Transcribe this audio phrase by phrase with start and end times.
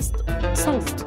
[0.00, 0.16] بودكاست
[0.54, 1.06] صوت.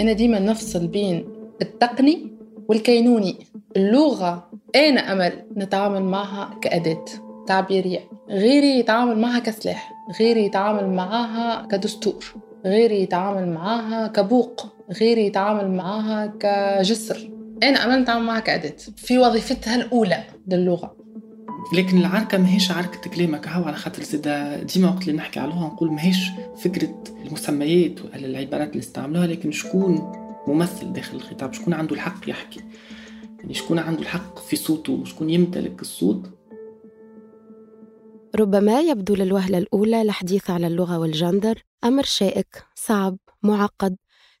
[0.00, 1.28] أنا ديما نفصل بين
[1.62, 2.30] التقني
[2.68, 3.46] والكينوني.
[3.76, 7.04] اللغة أنا أمل نتعامل معها كأداة
[7.46, 8.00] تعبيرية.
[8.30, 9.92] غيري يتعامل معها كسلاح.
[10.20, 12.24] غيري يتعامل معها كدستور.
[12.66, 14.66] غيري يتعامل معها كبوق.
[15.00, 17.30] غيري يتعامل معها كجسر.
[17.62, 18.76] أنا أمل نتعامل معها كأداة.
[18.96, 20.99] في وظيفتها الأولى للغة.
[21.72, 23.48] لكن العركة ماهيش عركة كلامك.
[23.48, 28.70] هو على خاطر زاد ديما وقت اللي نحكي اللغة نقول ماهيش فكرة المسميات ولا العبارات
[28.70, 30.12] اللي استعملوها لكن شكون
[30.46, 32.60] ممثل داخل الخطاب؟ شكون عنده الحق يحكي؟
[33.40, 36.30] يعني شكون عنده الحق في صوته؟ شكون يمتلك الصوت؟
[38.36, 43.96] ربما يبدو للوهلة الأولى الحديث على اللغة والجندر أمر شائك صعب معقد.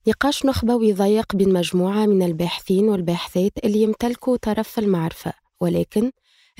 [0.08, 6.10] نقاش نخبوي ضيق بين مجموعة من الباحثين والباحثات اللي يمتلكوا طرف المعرفة ولكن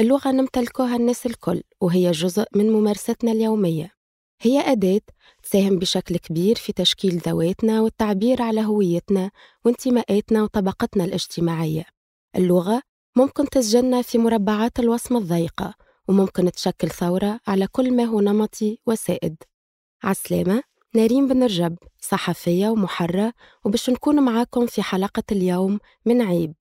[0.01, 3.93] اللغة نمتلكها الناس الكل وهي جزء من ممارستنا اليومية.
[4.41, 5.01] هي أداة
[5.43, 9.31] تساهم بشكل كبير في تشكيل ذواتنا والتعبير على هويتنا
[9.65, 11.85] وانتماءاتنا وطبقتنا الاجتماعية.
[12.37, 12.83] اللغة
[13.17, 15.75] ممكن تسجلنا في مربعات الوصمة الضيقة
[16.09, 19.37] وممكن تشكل ثورة على كل ما هو نمطي وسائد.
[20.03, 20.63] عسلامة
[20.95, 23.33] نارين بن رجب صحفية ومحرة
[23.65, 26.55] وباش نكون معاكم في حلقة اليوم من عيب.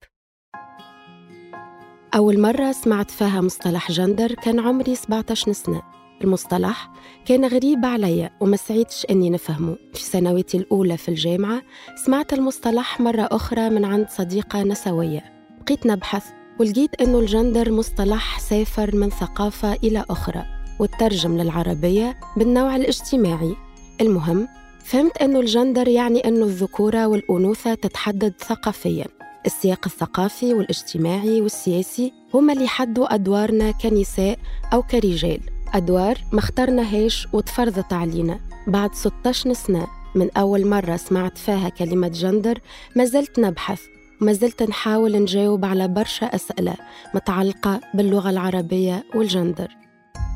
[2.14, 5.82] أول مرة سمعت فيها مصطلح جندر كان عمري 17 سنة.
[6.24, 6.90] المصطلح
[7.24, 9.76] كان غريب علي وما سعيتش أني نفهمه.
[9.94, 11.62] في سنواتي الأولى في الجامعة
[12.06, 15.24] سمعت المصطلح مرة أخرى من عند صديقة نسوية.
[15.60, 16.24] بقيت نبحث
[16.60, 20.44] ولقيت أنه الجندر مصطلح سافر من ثقافة إلى أخرى
[20.80, 23.56] وترجم للعربية بالنوع الاجتماعي.
[24.00, 24.48] المهم
[24.84, 29.19] فهمت أنه الجندر يعني أنه الذكورة والأنوثة تتحدد ثقافياً.
[29.46, 34.38] السياق الثقافي والاجتماعي والسياسي هما اللي يحدوا أدوارنا كنساء
[34.72, 35.40] أو كرجال.
[35.74, 38.40] أدوار ما اخترناهاش وتفرضت علينا.
[38.66, 42.58] بعد 16 سنة من أول مرة سمعت فيها كلمة جندر
[42.96, 43.80] ما زلت نبحث.
[44.20, 46.74] وما زلت نحاول نجاوب على برشا أسئلة
[47.14, 49.68] متعلقة باللغة العربية والجندر.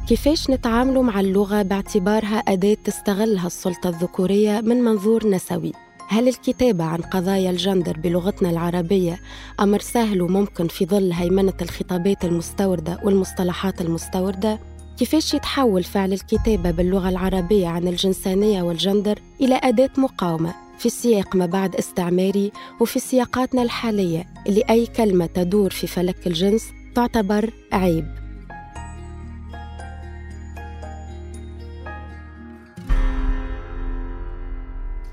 [0.08, 5.72] كيفاش نتعاملوا مع اللغة باعتبارها أداة تستغلها السلطة الذكورية من منظور نسوي؟
[6.08, 9.20] هل الكتابة عن قضايا الجندر بلغتنا العربية
[9.60, 14.58] أمر سهل وممكن في ظل هيمنة الخطابات المستوردة والمصطلحات المستوردة؟
[14.98, 21.46] كيفاش يتحول فعل الكتابة باللغة العربية عن الجنسانية والجندر إلى أداة مقاومة في سياق ما
[21.46, 26.64] بعد استعماري وفي سياقاتنا الحالية اللي أي كلمة تدور في فلك الجنس
[26.94, 28.23] تعتبر عيب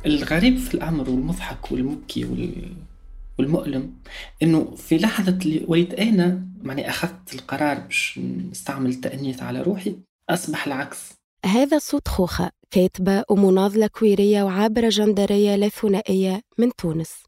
[0.05, 2.25] الغريب في الأمر والمضحك والمبكي
[3.39, 3.93] والمؤلم
[4.43, 8.19] إنه في لحظة اللي وليت أنا معني أخذت القرار باش
[8.51, 9.95] نستعمل التأنيث على روحي
[10.29, 11.13] أصبح العكس.
[11.45, 17.23] هذا صوت خوخة كاتبة ومناضلة كويرية وعابرة جندرية لا ثنائية من تونس.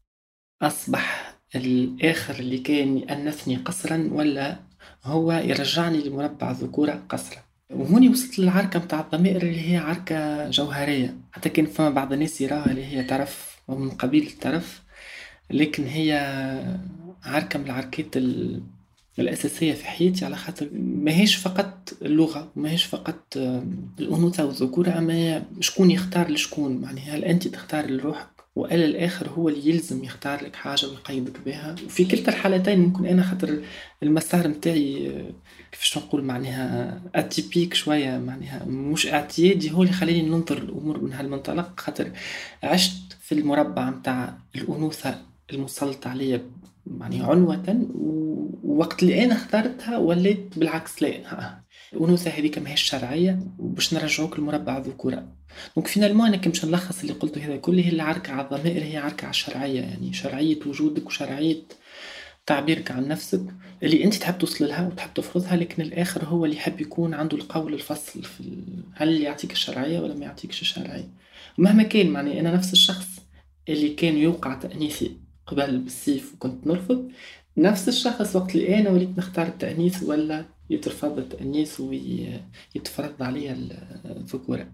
[0.62, 4.60] أصبح الآخر اللي كان يأنثني قصرا ولا
[5.04, 7.43] هو يرجعني لمربع ذكورة قصرا.
[7.70, 11.16] وهوني وصلت للعركة متاع الضمائر اللي هي عركة جوهرية.
[11.32, 14.82] حتى كان فما بعض الناس يراها اللي هي طرف ومن قبيل الطرف
[15.50, 16.12] لكن هي
[17.24, 18.16] عركة من العركات
[19.18, 23.36] الأساسية في حياتي على خاطر ماهيش فقط اللغة ماهيش فقط
[24.00, 26.82] الأنوثة والذكورة أما شكون يختار لشكون.
[26.82, 28.33] يعني هل أنت تختار لروحك.
[28.56, 31.74] وإلا الآخر هو اللي يلزم يختار لك حاجة ويقيدك بها.
[31.86, 33.62] وفي كلتا الحالتين ممكن أنا خاطر
[34.02, 35.12] المسار متاعي
[35.72, 41.80] كيفاش نقول معناها atypique شوية معناها مش اعتيادي هو اللي خلاني ننظر الأمور من هالمنطلق.
[41.80, 42.10] خاطر
[42.62, 45.20] عشت في المربع متاع الأنوثة
[45.52, 46.42] المسلط عليا
[47.00, 47.86] يعني عنوة
[48.64, 51.63] ووقت اللي أنا اخترتها وليت بالعكس لا.
[51.94, 55.28] الأنوثة هذيك ماهيش شرعية وباش نرجعوك لمربع الذكورة.
[55.76, 58.96] donc finalement أنا كان باش نلخص اللي قلته هذا كله هي العركة على الضمائر هي
[58.96, 61.62] عركة على الشرعية يعني شرعية وجودك وشرعية
[62.46, 63.42] تعبيرك عن نفسك
[63.82, 67.74] اللي أنت تحب توصل لها وتحب تفرضها لكن الآخر هو اللي يحب يكون عنده القول
[67.74, 68.62] الفصل في
[68.94, 71.08] هل يعطيك الشرعية ولا ما يعطيكش الشرعية.
[71.58, 73.06] مهما كان معني أنا نفس الشخص
[73.68, 75.16] اللي كان يوقع تأنيثي
[75.46, 77.10] قبل بالسيف وكنت نرفض
[77.56, 83.52] نفس الشخص وقت اللي أنا وليت نختار التأنيث ولا يترفض التانيث ويتفرض عليا
[84.04, 84.66] الذكورة.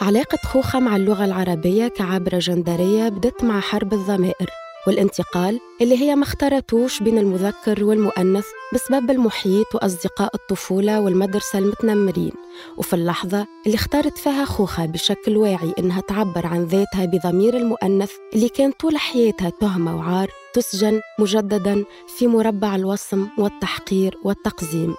[0.00, 4.50] علاقة خوخة مع اللغة العربية كعبرة جندرية بدت مع حرب الضمائر
[4.86, 12.32] والانتقال اللي هي ما اختارتوش بين المذكر والمؤنث بسبب المحيط وأصدقاء الطفولة والمدرسة المتنمرين
[12.76, 18.48] وفي اللحظة اللي اختارت فيها خوخة بشكل واعي إنها تعبر عن ذاتها بضمير المؤنث اللي
[18.48, 24.94] كان طول حياتها تهمة وعار تسجن مجددا في مربع الوصم والتحقير والتقزيم.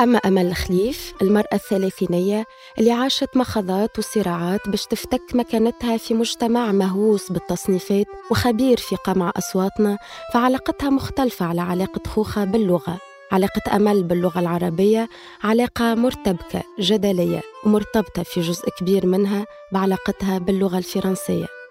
[0.00, 2.44] أما أمل الخليف المرأة الثلاثينية
[2.78, 9.98] اللي عاشت مخاضات وصراعات باش تفتك مكانتها في مجتمع مهووس بالتصنيفات وخبير في قمع أصواتنا
[10.34, 12.98] فعلاقتها مختلفة على علاقة خوخة باللغة
[13.32, 15.08] علاقة أمل باللغة العربية
[15.42, 21.63] علاقة مرتبكة جدلية ومرتبطة في جزء كبير منها بعلاقتها باللغة الفرنسية.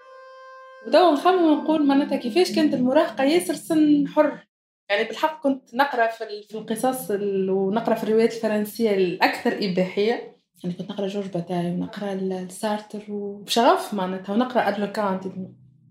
[0.86, 4.46] ودو نخمم ونقول معناتها كيفاش كانت المراهقة ياسر سن حر؟
[4.90, 7.10] يعني بالحق كنت نقرأ في القصص
[7.50, 10.34] ونقرأ في الروايات الفرنسية الأكثر إباحية.
[10.64, 14.32] يعني كنت نقرأ جورج باتاي ونقرأ سارتر وبشغف معناتها.
[14.32, 15.20] ونقرأ Harlequin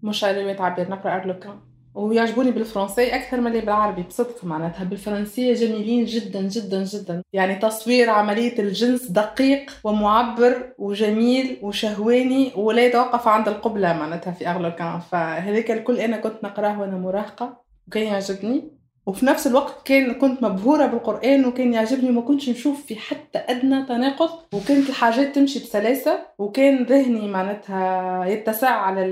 [0.03, 1.59] مش روايات عبير نقرأ Harlequin.
[1.95, 4.83] ويعجبوني بالفرنسي أكثر من اللي بالعربي بصدق معناتها.
[4.83, 7.23] بالفرنسية جميلين جدا جدا جدا.
[7.33, 14.99] يعني تصوير عملية الجنس دقيق ومعبر وجميل وشهواني ولا يتوقف عند القبلة معناتها في Harlequin
[14.99, 18.82] فهذاك الكل أنا كنت نقراه وأنا مراهقة وكان يعجبني.
[19.05, 23.85] وفي نفس الوقت كان كنت مبهورة بالقرآن وكان يعجبني وما كنتش نشوف في حتى أدنى
[23.85, 24.29] تناقض.
[24.53, 29.05] وكانت الحاجات تمشي بسلاسة وكان ذهني معناتها يتسع على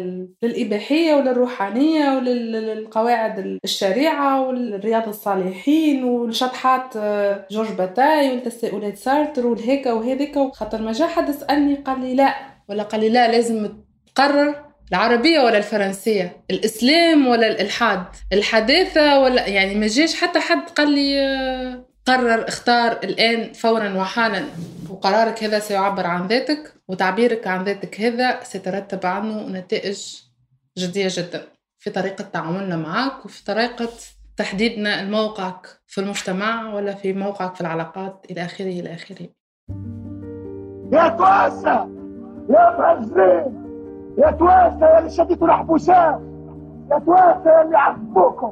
[0.44, 10.82] للإباحية وللروحانية وللقواعد الشريعة والرياض الصالحين والشطحات آه، جورج باتاي وتساؤلات سارتر والهيكا وهذيك خاطر
[10.82, 12.36] ما جا حد سألني قال لي لا.
[12.70, 13.70] ولا قال لي لا لازم
[14.16, 18.04] تقرر العربية ولا الفرنسية؟ الإسلام ولا الإلحاد؟
[18.34, 24.44] الحداثة ولا يعني ما جاش حتى حد قال لي آه، قرر اختار الآن فورا وحالا.
[24.90, 30.16] وقرارك هذا سيعبر عن ذاتك وتعبيرك عن ذاتك هذا سيترتب عنه نتائج
[30.78, 31.42] جدية جدا.
[31.80, 33.90] في طريقة تعاملنا معك وفي طريقة
[34.38, 39.28] تحديدنا موقعك في المجتمع ولا في موقعك في العلاقات إلى آخره إلى آخره.
[40.94, 41.86] يا توسع
[42.50, 43.61] يا مهزين
[44.18, 46.20] يا تواسى يا اللي شديتوا الحبوسات
[46.92, 48.52] يا تواسى يا اللي عذبوكم.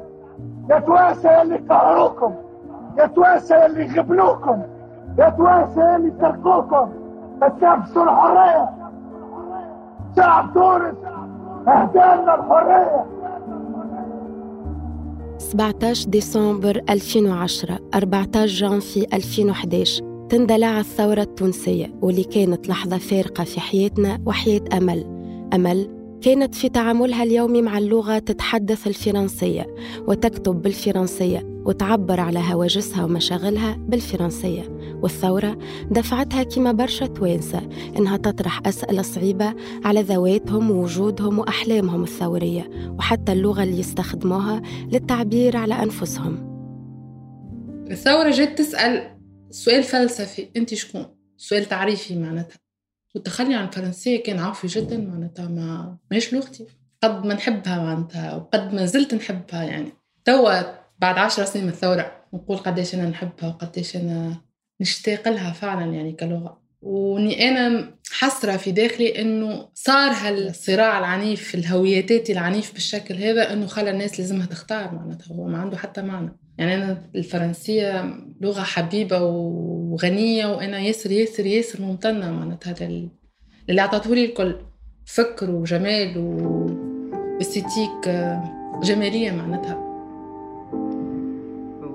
[0.70, 2.34] يا تواسى يا اللي قهروكم
[3.00, 4.62] يا تواسى يا اللي غبنوكم.
[5.20, 6.90] يا تواسى يا اللي سرقوكم.
[7.44, 8.70] استنفسوا الحرية.
[10.16, 10.96] شعب تونس
[11.68, 13.06] اهدالنا الحرية.
[15.38, 24.18] 17 ديسمبر 2010 14 جانفي 2011 تندلع الثورة التونسية واللي كانت لحظة فارقة في حياتنا
[24.26, 25.19] وحياة أمل.
[25.54, 29.75] أمل كانت في تعاملها اليومي مع اللغة تتحدث الفرنسية
[30.07, 34.80] وتكتب بالفرنسية وتعبر على هواجسها ومشاغلها بالفرنسية.
[35.01, 35.57] والثورة
[35.92, 39.54] دفعتها كما برشا توانسة إنها تطرح أسئلة صعيبة
[39.84, 44.62] على ذواتهم ووجودهم وأحلامهم الثورية وحتى اللغة اللي يستخدموها
[44.92, 46.50] للتعبير على أنفسهم.
[47.92, 49.18] الثورة جت تسأل
[49.50, 51.06] سؤال فلسفي أنت شكون؟
[51.38, 52.69] سؤال تعريفي معناتها.
[53.16, 56.66] والتخلي عن الفرنسية كان عفوي جدا معناتها ما ماهيش لغتي.
[57.04, 59.90] قد ما نحبها معناتها وقد ما زلت نحبها يعني.
[60.26, 60.62] توا
[61.00, 64.42] بعد عشر سنين من الثورة نقول قديش أنا نحبها وقديش أنا
[64.82, 66.62] نشتاق لها فعلا يعني كلغة.
[66.82, 73.68] وإني أنا حسرة في داخلي إنه صار هالصراع العنيف في الهوياتات العنيف بالشكل هذا إنه
[73.68, 75.36] خلى الناس لازمها تختار معناتها.
[75.36, 76.32] هو ما عنده حتى معنى.
[76.58, 79.18] يعني أنا الفرنسية لغة حبيبة
[80.00, 83.10] وغنية وأنا ياسر ياسر ياسر ممتنة معناتها لل...
[83.69, 84.56] اللي عطاته لي الكل
[85.06, 86.18] فكر وجمال
[87.38, 88.10] واستيتيك
[88.84, 89.86] جمالية معناتها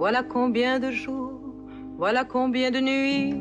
[0.00, 1.40] Voilà combien de jours,
[1.98, 3.32] voilà combien de nuits,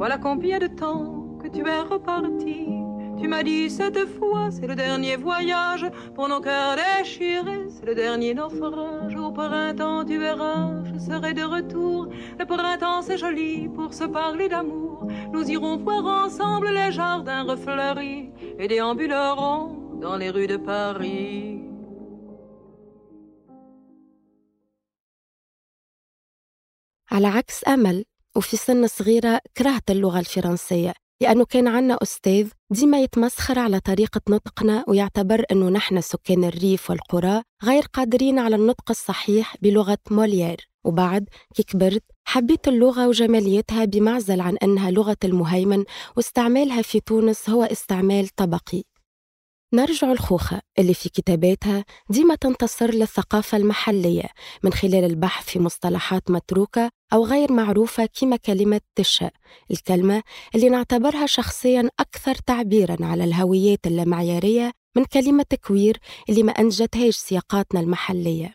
[0.00, 1.06] voilà combien de temps
[1.40, 2.77] que tu es reparti.
[3.19, 5.85] Tu m'as dit cette fois, c'est le dernier voyage
[6.15, 9.15] pour nos cœurs déchirés, c'est le dernier naufrage.
[9.15, 12.09] Au printemps, tu verras, je serai de retour.
[12.39, 15.07] Le printemps, c'est joli pour se parler d'amour.
[15.31, 21.53] Nous irons voir ensemble les jardins refleuris et déambulerons dans les rues de Paris.
[27.11, 33.58] على عكس أمل وفي سن صغيرة كرهت اللغة الفرنسية لأنه كان عنا أستاذ ديما يتمسخر
[33.58, 39.98] على طريقة نطقنا ويعتبر أنه نحن سكان الريف والقرى غير قادرين على النطق الصحيح بلغة
[40.10, 40.68] موليير.
[40.84, 45.84] وبعد كي كبرت حبيت اللغة وجماليتها بمعزل عن أنها لغة المهيمن
[46.16, 48.82] واستعمالها في تونس هو استعمال طبقي.
[49.74, 54.28] نرجع الخوخة اللي في كتاباتها ديما تنتصر للثقافة المحلية
[54.62, 59.30] من خلال البحث في مصطلحات متروكة أو غير معروفة كما كلمة تشأ
[59.70, 60.22] الكلمة
[60.54, 65.98] اللي نعتبرها شخصيا أكثر تعبيرا على الهويات اللامعيارية من كلمة كوير
[66.28, 68.54] اللي ما أنجتهاش سياقاتنا المحلية.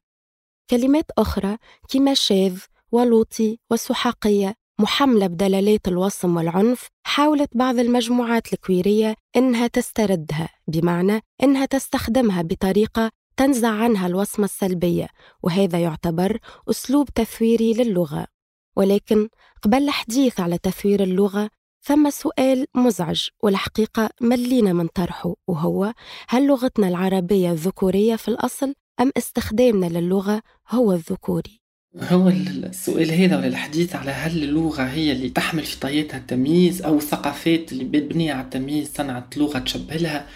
[0.69, 1.57] كلمات أخرى
[1.89, 2.59] كما شاذ
[2.91, 12.41] ولوطي وسحاقية محملة بدلالات الوصم والعنف حاولت بعض المجموعات الكويرية إنها تستردها بمعنى إنها تستخدمها
[12.41, 15.07] بطريقة تنزع عنها الوصمة السلبية
[15.43, 18.32] وهذا يعتبر أسلوب تثويري للغة.
[18.75, 19.29] ولكن
[19.61, 21.49] قبل الحديث على تثوير اللغة
[21.81, 25.93] ثم سؤال مزعج والحقيقة ملينا من طرحه وهو
[26.29, 31.63] هل لغتنا العربية ذكورية في الأصل أم استخدامنا للغة هو الذكوري؟
[31.95, 36.97] هو السؤال هذا ولا الحديث على هل اللغة هي اللي تحمل في طياتها التمييز أو
[36.97, 40.27] الثقافات اللي مبنية على التمييز صنعت لغة تشبه لها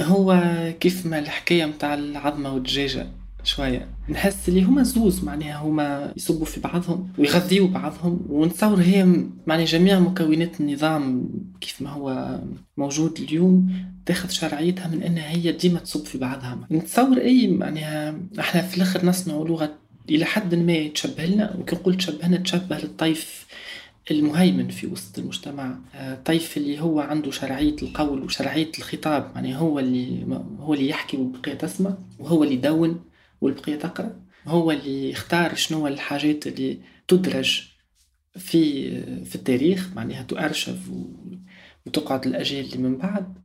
[0.00, 0.42] هو
[0.80, 3.06] كيف ما الحكاية متاع العظمة والدجاجة
[3.46, 3.88] شوية.
[4.08, 9.98] نحس اللي هما زوز معناها هما يصبوا في بعضهم ويغذيوا بعضهم ونتصور هي معني جميع
[9.98, 11.28] مكونات النظام
[11.60, 12.38] كيف ما هو
[12.76, 13.72] موجود اليوم
[14.06, 16.58] تاخذ شرعيتها من إنها هي ديما تصب في بعضها.
[16.70, 19.74] نتصور أي معناها إحنا في الآخر نصنع لغة
[20.10, 23.46] إلى حد ما تشبه لنا وكي نقول تشبهنا تشبه للطيف
[24.10, 25.78] المهيمن في وسط المجتمع.
[25.94, 30.26] الطيف اللي هو عنده شرعية القول وشرعية الخطاب يعني هو اللي
[30.60, 33.00] هو اللي يحكي والبقية تسمع وهو اللي يدون.
[33.40, 37.62] والبقية تقرأ هو اللي يختار شنو الحاجات اللي تدرج
[38.38, 38.90] في
[39.24, 40.78] في التاريخ معناها تؤرشف
[41.86, 43.38] وتقعد الأجيال اللي من بعد.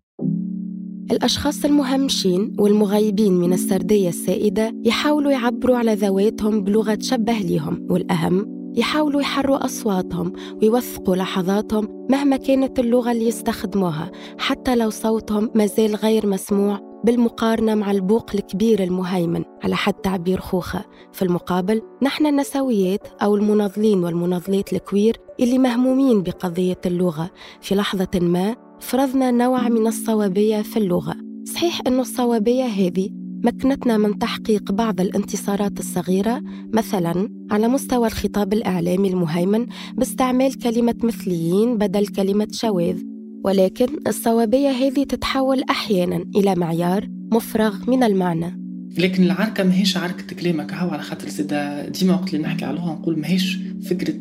[1.11, 9.21] الأشخاص المهمشين والمغيبين من السردية السائدة يحاولوا يعبروا على ذواتهم بلغة تشبه ليهم والأهم يحاولوا
[9.21, 16.90] يحروا أصواتهم ويوثقوا لحظاتهم مهما كانت اللغة اللي يستخدموها حتى لو صوتهم مازال غير مسموع.
[17.03, 20.85] بالمقارنة مع البوق الكبير المهيمن على حد تعبير خوخة.
[21.13, 27.29] في المقابل نحن النسويات أو المناضلين والمناضلات الكوير اللي مهمومين بقضية اللغة.
[27.61, 31.15] في لحظة ما فرضنا نوع من الصوابية في اللغة.
[31.45, 33.09] صحيح أن الصوابية هذه
[33.43, 36.41] مكنتنا من تحقيق بعض الانتصارات الصغيرة
[36.73, 39.65] مثلا على مستوى الخطاب الإعلامي المهيمن
[39.95, 43.10] باستعمال كلمة مثليين بدل كلمة شواذ.
[43.43, 48.61] ولكن الصوابية هذه تتحول أحيانا إلى معيار مفرغ من المعنى.
[48.97, 53.19] لكن العركة ماهيش عركة كلامك هو على خاطر زيدا ديما وقت اللي نحكي عليها نقول
[53.19, 54.15] ماهيش فكرة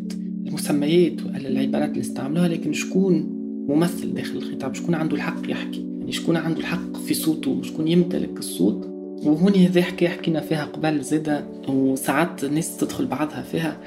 [0.47, 6.13] المسميات ولا العبارات اللي استعملوها لكن شكون ممثل داخل الخطاب؟ شكون عنده الحق يحكي؟ يعني
[6.13, 8.87] شكون عنده الحق في صوته؟ شكون يمتلك الصوت؟
[9.25, 13.81] وهوني هذه حكاية حكينا فيها قبل زيدا وساعات الناس تدخل بعضها فيها.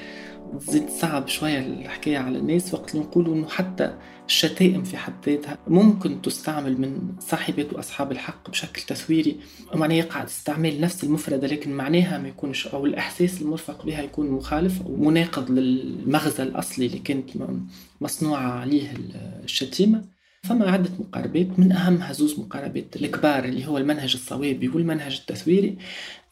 [0.60, 5.58] تزيد صعب شوية الحكاية على الناس وقت اللي نقولوا إنه حتى الشتائم في حد ذاتها
[5.68, 9.38] ممكن تستعمل من صاحبات وأصحاب الحق بشكل تثويري
[9.76, 14.82] معناه يقع استعمال نفس المفردة لكن معناها ما يكونش أو الإحساس المرفق بها يكون مخالف
[14.82, 17.30] أو مناقض للمغزى الأصلي اللي كانت
[18.02, 18.94] مصنوعة عليه
[19.44, 20.04] الشتيمة.
[20.44, 25.78] فما عدة مقاربات من أهمها زوز مقاربات الكبار اللي هو المنهج الصوابي والمنهج التثويري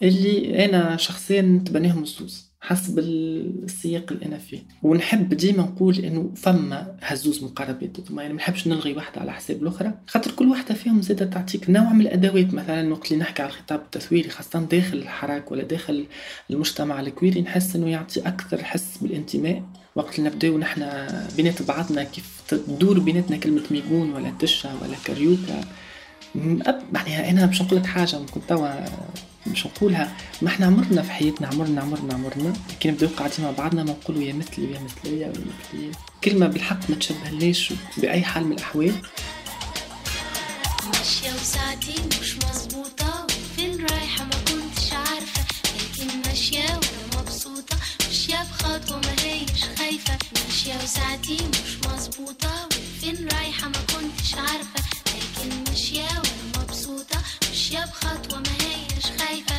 [0.01, 2.50] اللي أنا شخصيا نتبناهم الزوز.
[2.63, 4.59] حسب السياق اللي أنا فيه.
[4.83, 9.93] ونحب ديما نقول إنه فما هزوز مقاربات يعني ما نحبش نلغي واحدة على حساب الأخرى.
[10.07, 12.53] خاطر كل واحدة فيهم زادة تعطيك نوع من الأدوات.
[12.53, 16.05] مثلا وقت اللي نحكي على الخطاب التثويري خاصة داخل الحراك ولا داخل
[16.49, 19.63] المجتمع الكويري نحس إنه يعطي أكثر حس بالانتماء.
[19.95, 25.61] وقت اللي نبداو نحن بينات بعضنا كيف تدور بيناتنا كلمة ميمون ولا تشا ولا كاريوكا.
[27.07, 28.85] يعني أنا باش نقول لك حاجة كنت توا
[29.47, 30.15] مش نقولها.
[30.41, 34.23] ما إحنا عمرنا في حياتنا عمرنا عمرنا عمرنا كي نبداو قاعدين مع بعضنا ما نقولوا
[34.23, 35.91] يا مثلي يا مثلية ولا مثلية
[36.23, 38.95] كلمة بالحق ما تشبهليش بأي حال من الأحوال.
[40.93, 45.41] ماشية وساعتي مش مظبوطة وفين رايحة ما كنتش عارفة.
[45.75, 46.79] لكن ماشية
[48.43, 50.17] بخطوة ما هيش خايفة.
[50.45, 54.83] ماشية وساعتي مش مظبوطة وفين رايحة ما كنتش عارفة.
[55.07, 56.50] لكن ماشية وأنا
[57.71, 59.55] ماشية بخطوة ما هيش خايفة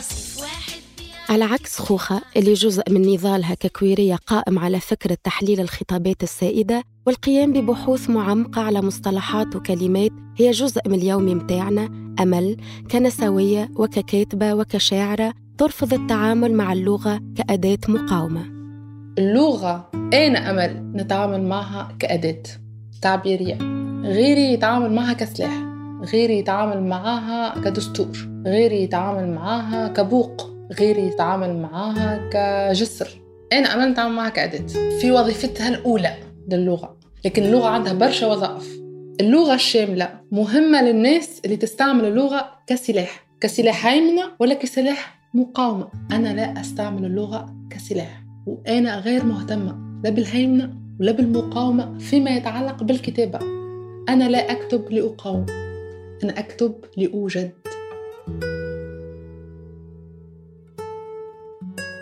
[0.00, 0.82] في واحد
[1.28, 7.52] على عكس خوخة اللي جزء من نضالها ككويرية قائم على فكرة تحليل الخطابات السائدة والقيام
[7.52, 11.84] ببحوث معمقة على مصطلحات وكلمات هي جزء من اليوم متاعنا
[12.20, 12.56] أمل
[12.90, 18.44] كنسوية وككاتبة وكشاعرة ترفض التعامل مع اللغة كأداة مقاومة.
[19.18, 22.42] اللغة أنا أمل؟ نتعامل معها كأداة
[23.02, 23.58] تعبيرية
[24.04, 25.73] غيري يتعامل معها كسلاح.
[26.04, 33.20] غيري يتعامل معاها كدستور غيري يتعامل معاها كبوق غيري يتعامل معاها كجسر.
[33.52, 34.66] أنا أمل نتعامل معاها كأداة
[35.00, 36.16] في وظيفتها الأولى
[36.48, 38.80] للغة لكن اللغة عندها برشا وظائف.
[39.20, 45.88] اللغة الشاملة مهمة للناس اللي تستعمل اللغة كسلاح كسلاح هيمنة ولا كسلاح مقاومة.
[46.12, 53.38] أنا لا أستعمل اللغة كسلاح وأنا غير مهتمة لا بالهيمنة ولا بالمقاومة فيما يتعلق بالكتابة.
[54.08, 55.46] أنا لا أكتب لأقاوم.
[56.22, 57.50] أنا أكتب لأوجد.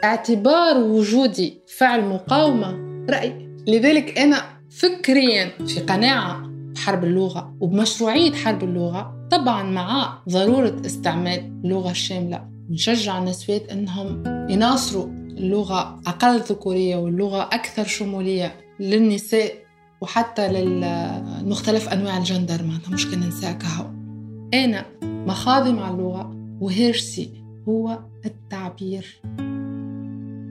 [0.04, 2.78] اعتبار وجودي فعل مقاومة.
[3.10, 3.48] رأي.
[3.68, 6.42] لذلك أنا فكريا في قناعة
[6.74, 12.48] بحرب اللغة وبمشروعية حرب اللغة طبعا مع ضرورة استعمال اللغة الشاملة.
[12.70, 15.06] نشجع النسوات أنهم يناصروا
[15.38, 19.52] اللغة أقل ذكورية واللغة أكثر شمولية للنساء
[20.00, 24.01] وحتى للمختلف أنواع الجندر معناتها مش كان نساء كهو
[24.54, 29.20] أنا مخاضي مع اللغة وهرسي هو التعبير.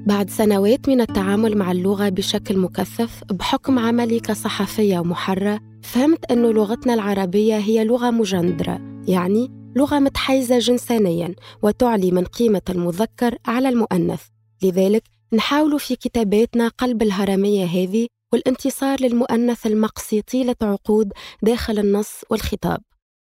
[0.07, 6.93] بعد سنوات من التعامل مع اللغة بشكل مكثف بحكم عملي كصحفية ومحرة فهمت أن لغتنا
[6.93, 14.21] العربية هي لغة مجندرة يعني لغة متحيزة جنسانيا وتعلي من قيمة المذكر على المؤنث.
[14.63, 15.03] لذلك
[15.33, 22.81] نحاول في كتاباتنا قلب الهرمية هذه والانتصار للمؤنث المقصي طيلة عقود داخل النص والخطاب.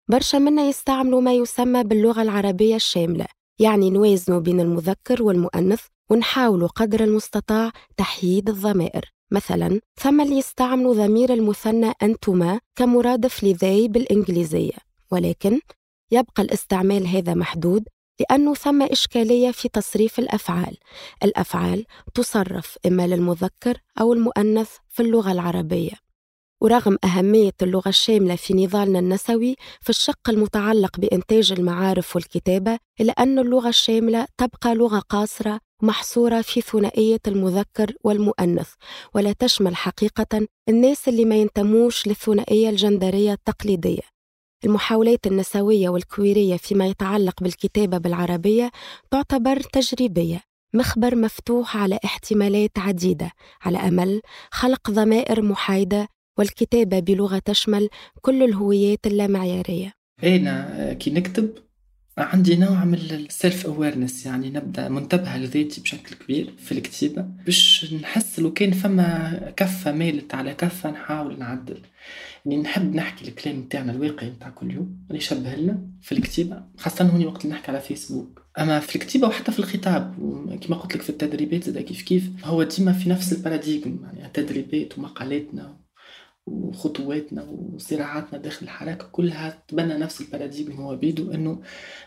[0.08, 3.26] برشا منا يستعملوا ما يسمى باللغة العربية الشاملة
[3.60, 9.14] يعني نوازنوا بين المذكر والمؤنث ونحاولوا قدر المستطاع تحييد الضمائر.
[9.32, 14.78] مثلا ثم اللي يستعملوا ضمير المثنى أنتما كمرادف لذي بالإنجليزية
[15.12, 15.60] ولكن
[16.12, 17.84] يبقى الاستعمال هذا محدود
[18.20, 20.78] لأنه ثم إشكالية في تصريف الأفعال.
[21.24, 26.03] الأفعال تصرف إما للمذكر أو المؤنث في اللغة العربية.
[26.64, 33.40] ورغم أهمية اللغة الشاملة في نضالنا النسوي في الشق المتعلق بإنتاج المعارف والكتابة إلا أن
[33.40, 38.70] اللغة الشاملة تبقى لغة قاصرة محصورة في ثنائية المذكر والمؤنث.
[39.16, 44.02] ولا تشمل حقيقة الناس اللي ما ينتموش للثنائية الجندرية التقليدية.
[44.66, 48.72] المحاولات النسوية والكويرية فيما يتعلق بالكتابة بالعربية
[49.12, 50.42] تعتبر تجريبية
[50.74, 53.32] مخبر مفتوح على احتمالات عديدة.
[53.62, 57.90] على أمل خلق ضمائر محايدة والكتابة بلغة تشمل
[58.22, 59.94] كل الهويات اللامعيارية.
[60.24, 61.50] أنا كي نكتب
[62.18, 68.40] عندي نوع من ال self-awareness يعني نبدأ منتبهه لذاتي بشكل كبير في الكتيبة باش نحس
[68.40, 71.82] لو كان فما كفة مالت على كفة نحاول نعدل.
[72.46, 77.06] يعني نحب نحكي الكلام نتاعنا الواقعي نتاع كل يوم اللي يشبه لنا في الكتيبة خاصة
[77.06, 80.16] هوني وقت اللي نحكي على فيسبوك أما في الكتيبة وحتى في الخطاب
[80.62, 84.98] كما قلت لك في التدريبات زاد كيف كيف هو ديما في نفس الباراديغم يعني التدريبات
[84.98, 85.83] ومقالاتنا
[86.46, 91.62] وخطواتنا وصراعاتنا داخل الحركة كلها تبنى نفس الباراديم هو بيدو إنه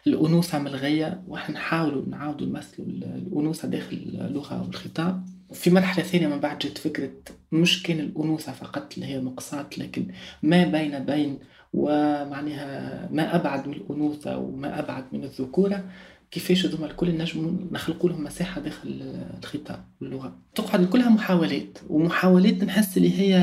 [0.07, 6.59] الأنوثة ملغية وإحنا نحاولوا نعاودوا نمثلوا الأنوثة داخل اللغة والخطاب في مرحلة ثانية من بعد
[6.59, 7.11] جت فكرة
[7.53, 10.07] مش كان الأنوثة فقط اللي هي مقصاة لكن
[10.43, 11.39] ما بين بين
[11.75, 15.85] ومعناها ما أبعد من الأنوثة وما أبعد من الذكورة.
[16.31, 19.03] كيفاش هذوما الكل نجموا نخلقوا لهم مساحة داخل
[19.43, 20.37] الخطاب واللغة.
[20.55, 23.39] تقعد كلها محاولات ومحاولات نحس اللي هي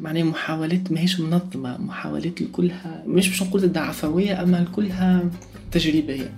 [0.00, 5.30] معناها محاولات ماهيش منظمة محاولات كلها مش باش نقول عفويه أما كلها
[5.72, 6.32] تجريبيه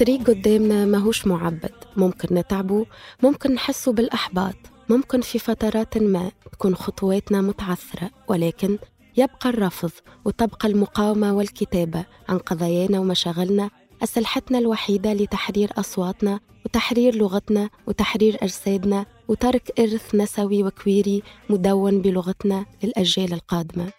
[0.00, 1.72] الطريق قدامنا ماهوش معبد.
[1.96, 2.86] ممكن نتعبه
[3.22, 4.54] ممكن نحسه بالأحباط.
[4.88, 8.78] ممكن في فترات ما تكون خطواتنا متعثرة ولكن
[9.16, 9.90] يبقى الرفض
[10.24, 13.70] وتبقى المقاومة والكتابة عن قضايانا ومشاغلنا
[14.02, 23.32] أسلحتنا الوحيدة لتحرير أصواتنا وتحرير لغتنا وتحرير أجسادنا وترك إرث نسوي وكويري مدون بلغتنا للأجيال
[23.32, 23.92] القادمة.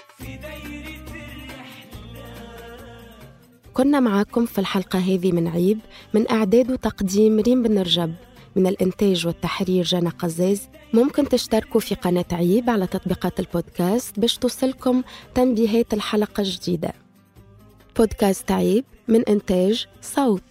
[3.74, 5.80] كنا معاكم في الحلقة هذه من عيب
[6.14, 8.14] من إعداد وتقديم ريم بن رجب.
[8.56, 10.70] من الإنتاج والتحرير جانا قزاز.
[10.94, 15.04] ممكن تشتركوا في قناة عيب على تطبيقات البودكاست باش توصلكم
[15.36, 16.94] تنبيهات الحلقة الجديدة.
[17.98, 20.44] بودكاست عيب من إنتاج صوت.